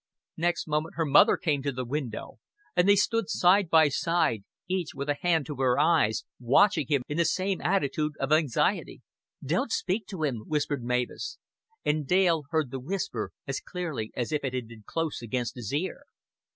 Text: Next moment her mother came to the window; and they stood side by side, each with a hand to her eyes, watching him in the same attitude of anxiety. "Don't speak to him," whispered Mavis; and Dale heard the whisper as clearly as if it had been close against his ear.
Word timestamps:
Next 0.37 0.67
moment 0.67 0.95
her 0.95 1.05
mother 1.05 1.37
came 1.37 1.61
to 1.61 1.71
the 1.71 1.85
window; 1.85 2.39
and 2.75 2.89
they 2.89 2.95
stood 2.95 3.29
side 3.29 3.69
by 3.69 3.89
side, 3.89 4.43
each 4.67 4.95
with 4.95 5.09
a 5.09 5.17
hand 5.21 5.45
to 5.45 5.55
her 5.57 5.77
eyes, 5.77 6.23
watching 6.39 6.87
him 6.87 7.03
in 7.07 7.17
the 7.17 7.23
same 7.23 7.61
attitude 7.61 8.13
of 8.19 8.31
anxiety. 8.31 9.03
"Don't 9.45 9.71
speak 9.71 10.07
to 10.07 10.23
him," 10.23 10.39
whispered 10.47 10.81
Mavis; 10.81 11.37
and 11.85 12.07
Dale 12.07 12.45
heard 12.49 12.71
the 12.71 12.79
whisper 12.79 13.29
as 13.45 13.59
clearly 13.59 14.11
as 14.15 14.31
if 14.31 14.43
it 14.43 14.55
had 14.55 14.67
been 14.67 14.85
close 14.87 15.21
against 15.21 15.53
his 15.53 15.71
ear. 15.71 16.05